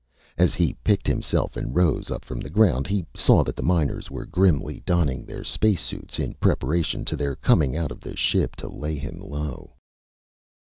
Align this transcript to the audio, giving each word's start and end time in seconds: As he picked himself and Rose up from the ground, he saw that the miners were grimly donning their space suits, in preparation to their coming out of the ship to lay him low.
As 0.35 0.55
he 0.55 0.73
picked 0.83 1.05
himself 1.05 1.55
and 1.55 1.75
Rose 1.75 2.09
up 2.09 2.25
from 2.25 2.39
the 2.39 2.49
ground, 2.49 2.87
he 2.87 3.05
saw 3.15 3.43
that 3.43 3.55
the 3.55 3.61
miners 3.61 4.09
were 4.09 4.25
grimly 4.25 4.81
donning 4.83 5.25
their 5.27 5.43
space 5.43 5.83
suits, 5.85 6.17
in 6.17 6.33
preparation 6.39 7.05
to 7.05 7.15
their 7.15 7.35
coming 7.35 7.77
out 7.77 7.91
of 7.91 7.99
the 7.99 8.15
ship 8.15 8.55
to 8.55 8.67
lay 8.67 8.95
him 8.95 9.19
low. 9.19 9.73